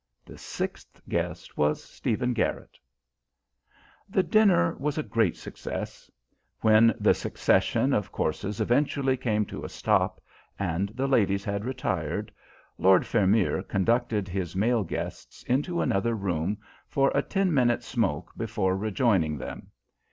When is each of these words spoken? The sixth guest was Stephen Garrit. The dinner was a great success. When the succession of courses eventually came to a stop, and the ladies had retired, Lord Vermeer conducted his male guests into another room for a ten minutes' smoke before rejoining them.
The 0.25 0.35
sixth 0.39 0.99
guest 1.07 1.59
was 1.59 1.83
Stephen 1.83 2.33
Garrit. 2.33 2.79
The 4.09 4.23
dinner 4.23 4.73
was 4.79 4.97
a 4.97 5.03
great 5.03 5.35
success. 5.37 6.09
When 6.61 6.95
the 6.99 7.13
succession 7.13 7.93
of 7.93 8.11
courses 8.11 8.59
eventually 8.59 9.15
came 9.15 9.45
to 9.45 9.63
a 9.63 9.69
stop, 9.69 10.19
and 10.57 10.89
the 10.95 11.05
ladies 11.07 11.43
had 11.43 11.65
retired, 11.65 12.31
Lord 12.79 13.05
Vermeer 13.05 13.61
conducted 13.61 14.27
his 14.27 14.55
male 14.55 14.83
guests 14.83 15.43
into 15.43 15.81
another 15.81 16.15
room 16.15 16.57
for 16.87 17.11
a 17.13 17.21
ten 17.21 17.53
minutes' 17.53 17.85
smoke 17.85 18.31
before 18.35 18.75
rejoining 18.75 19.37
them. 19.37 19.69